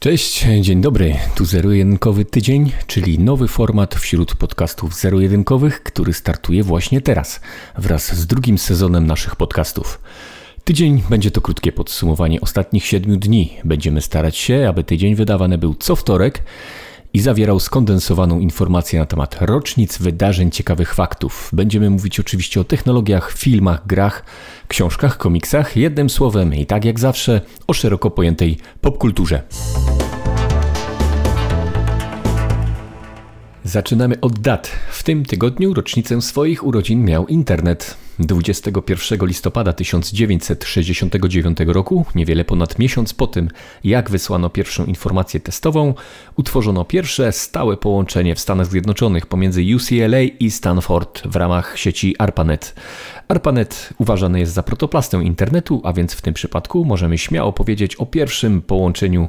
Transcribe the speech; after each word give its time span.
Cześć, 0.00 0.46
dzień 0.60 0.80
dobry. 0.80 1.16
Tu 1.34 1.44
zero-jedynkowy 1.44 2.24
tydzień, 2.24 2.72
czyli 2.86 3.18
nowy 3.18 3.48
format 3.48 3.94
wśród 3.94 4.34
podcastów 4.34 4.94
zero-jedynkowych, 4.94 5.82
który 5.82 6.12
startuje 6.12 6.62
właśnie 6.62 7.00
teraz, 7.00 7.40
wraz 7.78 8.14
z 8.14 8.26
drugim 8.26 8.58
sezonem 8.58 9.06
naszych 9.06 9.36
podcastów. 9.36 10.00
Tydzień 10.64 11.02
będzie 11.10 11.30
to 11.30 11.40
krótkie 11.40 11.72
podsumowanie 11.72 12.40
ostatnich 12.40 12.86
siedmiu 12.86 13.16
dni. 13.16 13.56
Będziemy 13.64 14.00
starać 14.00 14.36
się, 14.36 14.68
aby 14.68 14.84
tydzień 14.84 15.14
wydawany 15.14 15.58
był 15.58 15.74
co 15.74 15.96
wtorek 15.96 16.42
i 17.14 17.20
zawierał 17.20 17.60
skondensowaną 17.60 18.40
informację 18.40 18.98
na 19.00 19.06
temat 19.06 19.36
rocznic, 19.40 19.98
wydarzeń, 19.98 20.50
ciekawych 20.50 20.94
faktów. 20.94 21.50
Będziemy 21.52 21.90
mówić 21.90 22.20
oczywiście 22.20 22.60
o 22.60 22.64
technologiach, 22.64 23.32
filmach, 23.32 23.86
grach, 23.86 24.24
książkach, 24.68 25.18
komiksach, 25.18 25.76
jednym 25.76 26.10
słowem 26.10 26.54
i 26.54 26.66
tak 26.66 26.84
jak 26.84 27.00
zawsze 27.00 27.40
o 27.66 27.72
szeroko 27.72 28.10
pojętej 28.10 28.58
popkulturze. 28.80 29.42
Zaczynamy 33.64 34.20
od 34.20 34.38
dat. 34.38 34.70
W 34.90 35.02
tym 35.02 35.24
tygodniu 35.24 35.74
rocznicę 35.74 36.22
swoich 36.22 36.66
urodzin 36.66 37.04
miał 37.04 37.26
internet. 37.26 38.07
21 38.18 39.26
listopada 39.26 39.72
1969 39.72 41.58
roku, 41.66 42.04
niewiele 42.14 42.44
ponad 42.44 42.78
miesiąc 42.78 43.14
po 43.14 43.26
tym, 43.26 43.48
jak 43.84 44.10
wysłano 44.10 44.50
pierwszą 44.50 44.84
informację 44.84 45.40
testową, 45.40 45.94
utworzono 46.36 46.84
pierwsze 46.84 47.32
stałe 47.32 47.76
połączenie 47.76 48.34
w 48.34 48.40
Stanach 48.40 48.66
Zjednoczonych 48.66 49.26
pomiędzy 49.26 49.62
UCLA 49.76 50.22
i 50.40 50.50
Stanford 50.50 51.26
w 51.26 51.36
ramach 51.36 51.78
sieci 51.78 52.14
ARPANET. 52.18 52.74
ARPANET 53.28 53.90
uważany 53.98 54.40
jest 54.40 54.52
za 54.52 54.62
protoplastę 54.62 55.22
internetu, 55.22 55.80
a 55.84 55.92
więc 55.92 56.12
w 56.12 56.22
tym 56.22 56.34
przypadku 56.34 56.84
możemy 56.84 57.18
śmiało 57.18 57.52
powiedzieć 57.52 57.96
o 57.96 58.06
pierwszym 58.06 58.62
połączeniu 58.62 59.28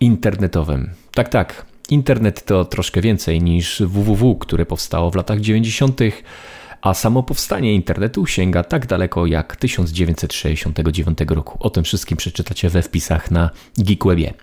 internetowym. 0.00 0.90
Tak, 1.14 1.28
tak. 1.28 1.66
Internet 1.90 2.44
to 2.44 2.64
troszkę 2.64 3.00
więcej 3.00 3.42
niż 3.42 3.82
www, 3.82 4.36
które 4.38 4.66
powstało 4.66 5.10
w 5.10 5.14
latach 5.14 5.40
90 5.40 6.00
a 6.82 6.94
samo 6.94 7.22
powstanie 7.22 7.74
internetu 7.74 8.26
sięga 8.26 8.62
tak 8.64 8.86
daleko 8.86 9.26
jak 9.26 9.56
1969 9.56 11.18
roku. 11.28 11.58
O 11.60 11.70
tym 11.70 11.84
wszystkim 11.84 12.16
przeczytacie 12.16 12.68
we 12.68 12.82
wpisach 12.82 13.30
na 13.30 13.50
GeekWebie. 13.78 14.34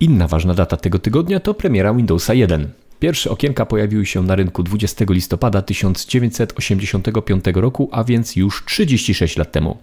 Inna 0.00 0.28
ważna 0.28 0.54
data 0.54 0.76
tego 0.76 0.98
tygodnia 0.98 1.40
to 1.40 1.54
premiera 1.54 1.94
Windowsa 1.94 2.34
1. 2.34 2.70
Pierwsze 3.00 3.30
okienka 3.30 3.66
pojawiły 3.66 4.06
się 4.06 4.22
na 4.22 4.34
rynku 4.34 4.62
20 4.62 5.04
listopada 5.08 5.62
1985 5.62 7.44
roku, 7.54 7.88
a 7.92 8.04
więc 8.04 8.36
już 8.36 8.64
36 8.64 9.36
lat 9.36 9.52
temu. 9.52 9.76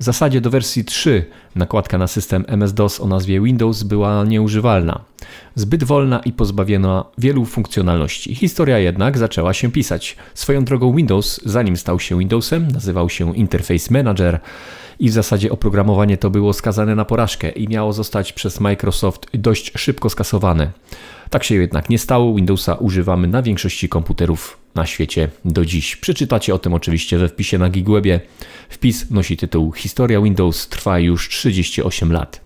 W 0.00 0.04
zasadzie 0.04 0.40
do 0.40 0.50
wersji 0.50 0.84
3 0.84 1.24
nakładka 1.54 1.98
na 1.98 2.06
system 2.06 2.44
MS-DOS 2.48 3.00
o 3.00 3.06
nazwie 3.06 3.40
Windows 3.40 3.82
była 3.82 4.24
nieużywalna. 4.24 5.04
Zbyt 5.54 5.84
wolna 5.84 6.20
i 6.20 6.32
pozbawiona 6.32 7.04
wielu 7.18 7.44
funkcjonalności. 7.44 8.34
Historia 8.34 8.78
jednak 8.78 9.18
zaczęła 9.18 9.54
się 9.54 9.72
pisać. 9.72 10.16
Swoją 10.34 10.64
drogą 10.64 10.96
Windows, 10.96 11.40
zanim 11.44 11.76
stał 11.76 12.00
się 12.00 12.18
Windowsem, 12.18 12.68
nazywał 12.68 13.10
się 13.10 13.36
Interface 13.36 13.94
Manager 13.94 14.40
i 14.98 15.08
w 15.08 15.12
zasadzie 15.12 15.52
oprogramowanie 15.52 16.16
to 16.16 16.30
było 16.30 16.52
skazane 16.52 16.94
na 16.94 17.04
porażkę 17.04 17.50
i 17.50 17.68
miało 17.68 17.92
zostać 17.92 18.32
przez 18.32 18.60
Microsoft 18.60 19.26
dość 19.34 19.72
szybko 19.76 20.10
skasowane. 20.10 20.70
Tak 21.30 21.44
się 21.44 21.54
jednak 21.54 21.90
nie 21.90 21.98
stało. 21.98 22.34
Windowsa 22.34 22.74
używamy 22.74 23.28
na 23.28 23.42
większości 23.42 23.88
komputerów 23.88 24.58
na 24.74 24.86
świecie 24.86 25.28
do 25.44 25.64
dziś. 25.64 25.96
Przeczytacie 25.96 26.54
o 26.54 26.58
tym 26.58 26.74
oczywiście 26.74 27.18
we 27.18 27.28
wpisie 27.28 27.58
na 27.58 27.68
GigWebie. 27.68 28.20
Wpis 28.68 29.10
nosi 29.10 29.36
tytuł 29.36 29.72
Historia 29.72 30.20
Windows 30.20 30.68
trwa 30.68 30.98
już 30.98 31.28
38 31.28 32.12
lat. 32.12 32.43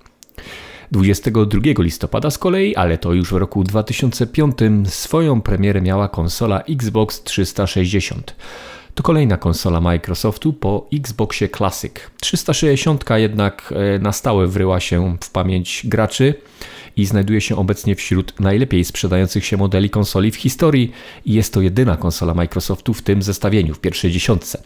22 0.91 1.61
listopada 1.79 2.31
z 2.31 2.39
kolei, 2.39 2.75
ale 2.75 2.99
to 2.99 3.13
już 3.13 3.31
w 3.31 3.37
roku 3.37 3.65
2005, 3.65 4.59
swoją 4.85 5.41
premierę 5.41 5.81
miała 5.81 6.09
konsola 6.09 6.63
Xbox 6.63 7.23
360. 7.23 8.35
To 8.95 9.03
kolejna 9.03 9.37
konsola 9.37 9.81
Microsoftu 9.81 10.53
po 10.53 10.89
Xboxie 10.93 11.49
Classic. 11.49 11.93
360 12.21 13.05
jednak 13.17 13.75
e, 13.77 13.99
na 13.99 14.13
stałe 14.13 14.47
wryła 14.47 14.81
się 14.81 15.17
w 15.21 15.31
pamięć 15.31 15.83
graczy 15.85 16.35
i 16.99 17.07
znajduje 17.07 17.41
się 17.41 17.57
obecnie 17.57 17.95
wśród 17.95 18.41
najlepiej 18.41 18.85
sprzedających 18.85 19.45
się 19.47 19.57
modeli 19.57 19.91
konsoli 19.91 20.31
w 20.31 20.37
historii 20.37 20.93
i 21.25 21.33
jest 21.33 21.55
to 21.55 21.61
jedyna 21.61 21.97
konsola 21.97 22.35
Microsoftu 22.35 22.95
w 22.95 23.03
tym 23.03 23.23
zestawieniu, 23.23 23.75
w 23.75 23.81
pierwszej 23.81 24.13
dziesiątce. 24.13 24.63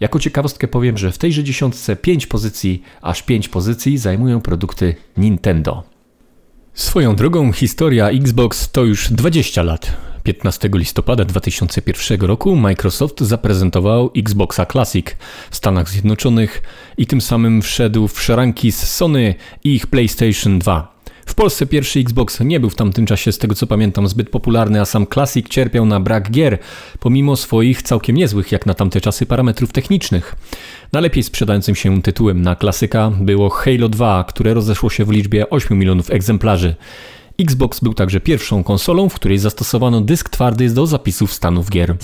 Jako 0.00 0.18
ciekawostkę 0.18 0.68
powiem, 0.68 0.98
że 0.98 1.12
w 1.12 1.18
tejże 1.18 1.44
dziesiątce 1.44 1.96
5 1.96 2.26
pozycji, 2.26 2.82
aż 3.02 3.22
5 3.22 3.48
pozycji 3.48 3.98
zajmują 3.98 4.40
produkty 4.40 4.94
Nintendo. 5.16 5.82
Swoją 6.74 7.16
drogą 7.16 7.52
historia 7.52 8.08
Xbox 8.08 8.70
to 8.70 8.84
już 8.84 9.12
20 9.12 9.62
lat. 9.62 9.96
15 10.22 10.70
listopada 10.74 11.24
2001 11.24 12.20
roku 12.20 12.56
Microsoft 12.56 13.20
zaprezentował 13.20 14.10
Xboxa 14.16 14.66
Classic 14.66 15.06
w 15.50 15.56
Stanach 15.56 15.88
Zjednoczonych 15.88 16.62
i 16.98 17.06
tym 17.06 17.20
samym 17.20 17.62
wszedł 17.62 18.08
w 18.08 18.22
szeranki 18.22 18.72
z 18.72 18.88
Sony 18.88 19.34
i 19.64 19.74
ich 19.74 19.86
PlayStation 19.86 20.58
2. 20.58 20.93
W 21.26 21.34
Polsce 21.34 21.66
pierwszy 21.66 22.00
Xbox 22.00 22.40
nie 22.40 22.60
był 22.60 22.70
w 22.70 22.74
tamtym 22.74 23.06
czasie, 23.06 23.32
z 23.32 23.38
tego 23.38 23.54
co 23.54 23.66
pamiętam, 23.66 24.08
zbyt 24.08 24.30
popularny, 24.30 24.80
a 24.80 24.84
sam 24.84 25.06
Classic 25.06 25.48
cierpiał 25.48 25.86
na 25.86 26.00
brak 26.00 26.30
gier, 26.30 26.58
pomimo 27.00 27.36
swoich 27.36 27.82
całkiem 27.82 28.16
niezłych 28.16 28.52
jak 28.52 28.66
na 28.66 28.74
tamte 28.74 29.00
czasy 29.00 29.26
parametrów 29.26 29.72
technicznych. 29.72 30.36
Najlepiej 30.92 31.22
sprzedającym 31.22 31.74
się 31.74 32.02
tytułem 32.02 32.42
na 32.42 32.56
klasyka 32.56 33.12
było 33.20 33.50
Halo 33.50 33.88
2, 33.88 34.24
które 34.24 34.54
rozeszło 34.54 34.90
się 34.90 35.04
w 35.04 35.10
liczbie 35.10 35.50
8 35.50 35.78
milionów 35.78 36.10
egzemplarzy. 36.10 36.74
Xbox 37.40 37.80
był 37.80 37.94
także 37.94 38.20
pierwszą 38.20 38.64
konsolą, 38.64 39.08
w 39.08 39.14
której 39.14 39.38
zastosowano 39.38 40.00
dysk 40.00 40.28
twardy 40.28 40.70
do 40.70 40.86
zapisów 40.86 41.32
stanów 41.32 41.70
gier. 41.70 41.96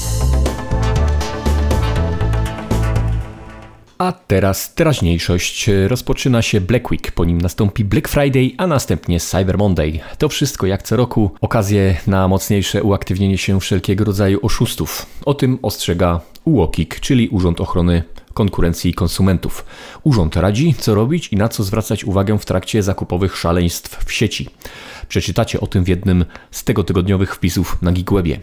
A 4.00 4.12
teraz 4.12 4.74
teraźniejszość. 4.74 5.70
Rozpoczyna 5.86 6.42
się 6.42 6.60
Black 6.60 6.90
Week, 6.90 7.12
po 7.12 7.24
nim 7.24 7.40
nastąpi 7.40 7.84
Black 7.84 8.08
Friday, 8.08 8.50
a 8.58 8.66
następnie 8.66 9.20
Cyber 9.20 9.58
Monday. 9.58 10.00
To 10.18 10.28
wszystko 10.28 10.66
jak 10.66 10.82
co 10.82 10.96
roku 10.96 11.30
okazje 11.40 11.96
na 12.06 12.28
mocniejsze 12.28 12.82
uaktywnienie 12.82 13.38
się 13.38 13.60
wszelkiego 13.60 14.04
rodzaju 14.04 14.38
oszustów. 14.42 15.06
O 15.24 15.34
tym 15.34 15.58
ostrzega 15.62 16.20
UOKiK, 16.44 17.00
czyli 17.00 17.28
Urząd 17.28 17.60
Ochrony 17.60 18.02
Konkurencji 18.34 18.90
i 18.90 18.94
Konsumentów. 18.94 19.64
Urząd 20.02 20.36
radzi, 20.36 20.74
co 20.78 20.94
robić 20.94 21.28
i 21.28 21.36
na 21.36 21.48
co 21.48 21.64
zwracać 21.64 22.04
uwagę 22.04 22.38
w 22.38 22.44
trakcie 22.44 22.82
zakupowych 22.82 23.36
szaleństw 23.36 24.04
w 24.04 24.12
sieci. 24.12 24.48
Przeczytacie 25.08 25.60
o 25.60 25.66
tym 25.66 25.84
w 25.84 25.88
jednym 25.88 26.24
z 26.50 26.64
tego 26.64 26.84
tygodniowych 26.84 27.34
wpisów 27.34 27.82
na 27.82 27.92
GeekWebie. 27.92 28.40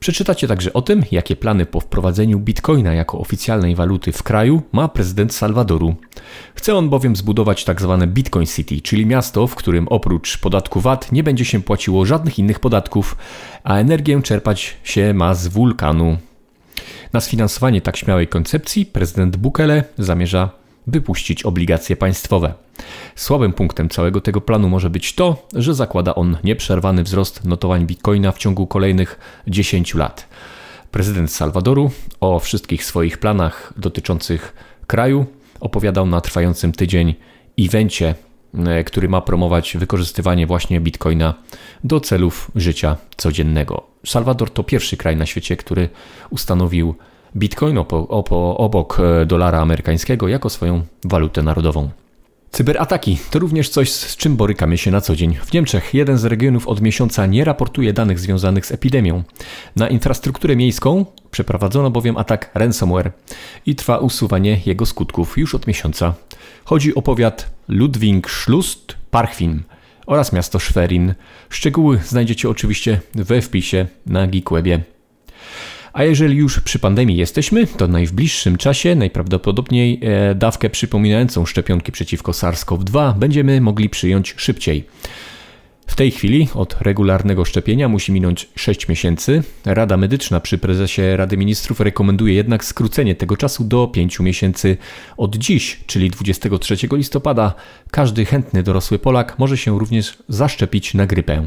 Przeczytacie 0.00 0.48
także 0.48 0.72
o 0.72 0.82
tym, 0.82 1.04
jakie 1.10 1.36
plany 1.36 1.66
po 1.66 1.80
wprowadzeniu 1.80 2.38
bitcoina 2.38 2.94
jako 2.94 3.18
oficjalnej 3.18 3.74
waluty 3.74 4.12
w 4.12 4.22
kraju 4.22 4.62
ma 4.72 4.88
prezydent 4.88 5.34
Salwadoru. 5.34 5.94
Chce 6.54 6.74
on 6.74 6.88
bowiem 6.88 7.16
zbudować 7.16 7.64
tzw. 7.64 7.96
Tak 8.00 8.10
Bitcoin 8.10 8.46
City, 8.46 8.80
czyli 8.80 9.06
miasto, 9.06 9.46
w 9.46 9.54
którym 9.54 9.88
oprócz 9.88 10.38
podatku 10.38 10.80
VAT 10.80 11.12
nie 11.12 11.22
będzie 11.22 11.44
się 11.44 11.62
płaciło 11.62 12.06
żadnych 12.06 12.38
innych 12.38 12.60
podatków, 12.60 13.16
a 13.64 13.76
energię 13.76 14.22
czerpać 14.22 14.76
się 14.84 15.14
ma 15.14 15.34
z 15.34 15.48
wulkanu. 15.48 16.18
Na 17.12 17.20
sfinansowanie 17.20 17.80
tak 17.80 17.96
śmiałej 17.96 18.28
koncepcji 18.28 18.86
prezydent 18.86 19.36
Bukele 19.36 19.84
zamierza 19.98 20.61
wypuścić 20.86 21.42
obligacje 21.42 21.96
państwowe. 21.96 22.54
Słabym 23.16 23.52
punktem 23.52 23.88
całego 23.88 24.20
tego 24.20 24.40
planu 24.40 24.68
może 24.68 24.90
być 24.90 25.14
to, 25.14 25.48
że 25.54 25.74
zakłada 25.74 26.14
on 26.14 26.36
nieprzerwany 26.44 27.02
wzrost 27.02 27.44
notowań 27.44 27.86
bitcoina 27.86 28.32
w 28.32 28.38
ciągu 28.38 28.66
kolejnych 28.66 29.42
10 29.46 29.94
lat. 29.94 30.28
Prezydent 30.90 31.32
Salwadoru 31.32 31.90
o 32.20 32.38
wszystkich 32.38 32.84
swoich 32.84 33.18
planach 33.18 33.72
dotyczących 33.76 34.54
kraju 34.86 35.26
opowiadał 35.60 36.06
na 36.06 36.20
trwającym 36.20 36.72
tydzień 36.72 37.14
evencie, 37.58 38.14
e, 38.54 38.84
który 38.84 39.08
ma 39.08 39.20
promować 39.20 39.76
wykorzystywanie 39.76 40.46
właśnie 40.46 40.80
bitcoina 40.80 41.34
do 41.84 42.00
celów 42.00 42.50
życia 42.54 42.96
codziennego. 43.16 43.86
Salwador 44.06 44.50
to 44.50 44.64
pierwszy 44.64 44.96
kraj 44.96 45.16
na 45.16 45.26
świecie, 45.26 45.56
który 45.56 45.88
ustanowił 46.30 46.94
Bitcoin 47.36 47.78
obok 48.56 49.00
e, 49.00 49.26
dolara 49.26 49.58
amerykańskiego 49.58 50.28
jako 50.28 50.50
swoją 50.50 50.82
walutę 51.04 51.42
narodową. 51.42 51.90
Cyberataki 52.50 53.18
to 53.30 53.38
również 53.38 53.68
coś, 53.68 53.90
z 53.92 54.16
czym 54.16 54.36
borykamy 54.36 54.78
się 54.78 54.90
na 54.90 55.00
co 55.00 55.16
dzień. 55.16 55.34
W 55.34 55.52
Niemczech 55.52 55.94
jeden 55.94 56.18
z 56.18 56.24
regionów 56.24 56.68
od 56.68 56.80
miesiąca 56.80 57.26
nie 57.26 57.44
raportuje 57.44 57.92
danych 57.92 58.18
związanych 58.18 58.66
z 58.66 58.72
epidemią. 58.72 59.22
Na 59.76 59.88
infrastrukturę 59.88 60.56
miejską 60.56 61.06
przeprowadzono 61.30 61.90
bowiem 61.90 62.16
atak 62.16 62.50
ransomware 62.54 63.12
i 63.66 63.74
trwa 63.74 63.98
usuwanie 63.98 64.60
jego 64.66 64.86
skutków 64.86 65.38
już 65.38 65.54
od 65.54 65.66
miesiąca. 65.66 66.14
Chodzi 66.64 66.94
o 66.94 67.02
powiat 67.02 67.50
Ludwigslust 67.68 68.96
Parchwin 69.10 69.62
oraz 70.06 70.32
miasto 70.32 70.60
Schwerin. 70.60 71.14
Szczegóły 71.50 72.00
znajdziecie 72.04 72.48
oczywiście 72.48 73.00
we 73.14 73.42
wpisie 73.42 73.86
na 74.06 74.26
GeekWebie. 74.26 74.80
A 75.92 76.04
jeżeli 76.04 76.36
już 76.36 76.60
przy 76.60 76.78
pandemii 76.78 77.16
jesteśmy, 77.16 77.66
to 77.66 77.86
w 77.86 77.90
najbliższym 77.90 78.56
czasie 78.56 78.94
najprawdopodobniej 78.94 80.00
e, 80.02 80.34
dawkę 80.34 80.70
przypominającą 80.70 81.46
szczepionki 81.46 81.92
przeciwko 81.92 82.32
SARS-CoV-2 82.32 83.18
będziemy 83.18 83.60
mogli 83.60 83.88
przyjąć 83.88 84.34
szybciej. 84.36 84.84
W 85.86 85.96
tej 85.96 86.10
chwili 86.10 86.48
od 86.54 86.76
regularnego 86.80 87.44
szczepienia 87.44 87.88
musi 87.88 88.12
minąć 88.12 88.48
6 88.56 88.88
miesięcy. 88.88 89.42
Rada 89.64 89.96
Medyczna 89.96 90.40
przy 90.40 90.58
prezesie 90.58 91.02
Rady 91.16 91.36
Ministrów 91.36 91.80
rekomenduje 91.80 92.34
jednak 92.34 92.64
skrócenie 92.64 93.14
tego 93.14 93.36
czasu 93.36 93.64
do 93.64 93.86
5 93.86 94.20
miesięcy. 94.20 94.76
Od 95.16 95.36
dziś, 95.36 95.80
czyli 95.86 96.10
23 96.10 96.76
listopada, 96.92 97.54
każdy 97.90 98.24
chętny 98.24 98.62
dorosły 98.62 98.98
Polak 98.98 99.38
może 99.38 99.56
się 99.56 99.78
również 99.78 100.18
zaszczepić 100.28 100.94
na 100.94 101.06
grypę. 101.06 101.46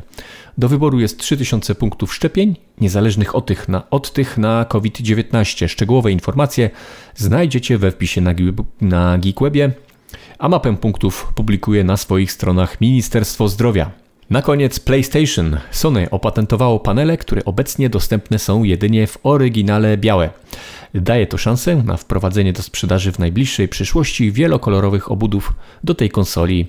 Do 0.57 0.69
wyboru 0.69 0.99
jest 0.99 1.19
3000 1.19 1.75
punktów 1.75 2.15
szczepień, 2.15 2.55
niezależnych 2.81 3.35
od 3.35 3.45
tych 3.45 3.69
na, 3.69 3.89
od 3.89 4.13
tych 4.13 4.37
na 4.37 4.65
COVID-19. 4.65 5.67
Szczegółowe 5.67 6.11
informacje 6.11 6.69
znajdziecie 7.15 7.77
we 7.77 7.91
wpisie 7.91 8.21
na, 8.21 8.33
na 8.81 9.17
Geekwebie, 9.17 9.71
a 10.39 10.49
mapę 10.49 10.77
punktów 10.77 11.31
publikuje 11.35 11.83
na 11.83 11.97
swoich 11.97 12.31
stronach 12.31 12.81
Ministerstwo 12.81 13.47
Zdrowia. 13.47 14.04
Na 14.29 14.41
koniec 14.41 14.79
PlayStation. 14.79 15.57
Sony 15.71 16.09
opatentowało 16.09 16.79
panele, 16.79 17.17
które 17.17 17.45
obecnie 17.45 17.89
dostępne 17.89 18.39
są 18.39 18.63
jedynie 18.63 19.07
w 19.07 19.17
oryginale 19.23 19.97
białe. 19.97 20.29
Daje 20.93 21.27
to 21.27 21.37
szansę 21.37 21.75
na 21.75 21.97
wprowadzenie 21.97 22.53
do 22.53 22.63
sprzedaży 22.63 23.11
w 23.11 23.19
najbliższej 23.19 23.67
przyszłości 23.67 24.31
wielokolorowych 24.31 25.11
obudów 25.11 25.53
do 25.83 25.95
tej 25.95 26.09
konsoli. 26.09 26.67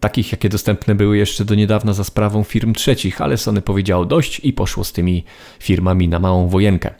Takich, 0.00 0.32
jakie 0.32 0.48
dostępne 0.48 0.94
były 0.94 1.18
jeszcze 1.18 1.44
do 1.44 1.54
niedawna 1.54 1.92
za 1.92 2.04
sprawą 2.04 2.44
firm 2.44 2.74
trzecich, 2.74 3.20
ale 3.20 3.36
Sony 3.36 3.62
powiedziało 3.62 4.04
dość 4.04 4.40
i 4.44 4.52
poszło 4.52 4.84
z 4.84 4.92
tymi 4.92 5.24
firmami 5.60 6.08
na 6.08 6.18
małą 6.18 6.48
wojenkę. 6.48 6.94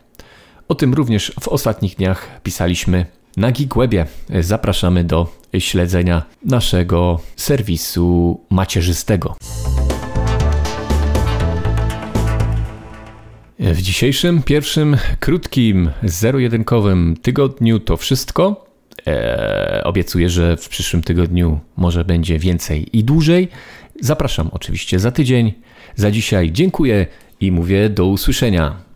O 0.68 0.74
tym 0.74 0.94
również 0.94 1.32
w 1.40 1.48
ostatnich 1.48 1.96
dniach 1.96 2.40
pisaliśmy 2.42 3.06
na 3.36 3.52
GeekWebie. 3.52 4.06
Zapraszamy 4.40 5.04
do 5.04 5.32
śledzenia 5.58 6.22
naszego 6.44 7.20
serwisu 7.36 8.40
macierzystego. 8.50 9.36
W 13.60 13.82
dzisiejszym 13.82 14.42
pierwszym 14.42 14.96
krótkim 15.20 15.90
zero-jedynkowym 16.02 17.16
tygodniu 17.22 17.80
to 17.80 17.96
wszystko. 17.96 18.66
Eee, 19.06 19.82
obiecuję, 19.84 20.30
że 20.30 20.56
w 20.56 20.68
przyszłym 20.68 21.02
tygodniu 21.02 21.60
może 21.76 22.04
będzie 22.04 22.38
więcej 22.38 22.98
i 22.98 23.04
dłużej. 23.04 23.48
Zapraszam 24.00 24.48
oczywiście 24.52 24.98
za 24.98 25.10
tydzień. 25.10 25.52
Za 25.96 26.10
dzisiaj 26.10 26.52
dziękuję 26.52 27.06
i 27.40 27.52
mówię 27.52 27.88
do 27.88 28.06
usłyszenia. 28.06 28.87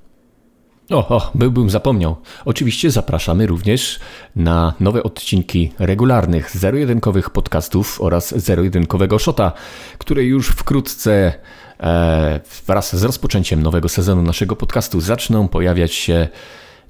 O, 0.90 1.08
o, 1.16 1.30
byłbym 1.34 1.70
zapomniał. 1.70 2.16
Oczywiście 2.44 2.90
zapraszamy 2.90 3.46
również 3.46 4.00
na 4.36 4.74
nowe 4.80 5.02
odcinki 5.02 5.72
regularnych 5.78 6.56
zero-jedynkowych 6.56 7.30
podcastów 7.30 8.00
oraz 8.00 8.38
zero-jedynkowego 8.38 9.18
shota, 9.18 9.52
które 9.98 10.24
już 10.24 10.48
wkrótce 10.48 11.32
e, 11.80 12.40
wraz 12.66 12.96
z 12.96 13.02
rozpoczęciem 13.02 13.62
nowego 13.62 13.88
sezonu 13.88 14.22
naszego 14.22 14.56
podcastu 14.56 15.00
zaczną 15.00 15.48
pojawiać 15.48 15.94
się 15.94 16.28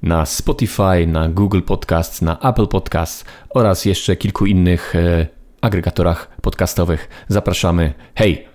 na 0.01 0.25
Spotify, 0.25 1.07
na 1.07 1.29
Google 1.29 1.61
Podcast, 1.61 2.21
na 2.21 2.39
Apple 2.39 2.67
Podcast 2.67 3.25
oraz 3.49 3.85
jeszcze 3.85 4.15
kilku 4.15 4.45
innych 4.45 4.95
e, 4.95 5.27
agregatorach 5.61 6.29
podcastowych. 6.41 7.09
Zapraszamy. 7.27 7.93
Hej! 8.15 8.52